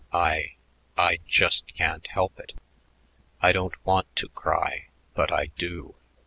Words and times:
I 0.11 0.55
I 0.97 1.19
just 1.27 1.75
can't 1.75 2.07
help 2.07 2.39
it. 2.39 2.53
I 3.39 3.51
don't 3.51 3.75
want 3.85 4.07
to 4.15 4.29
cry, 4.29 4.87
but 5.13 5.31
I 5.31 5.51
do." 5.59 5.93